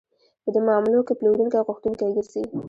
[0.43, 2.41] په دې معاملو کې پلورونکی غوښتونکی ګرځي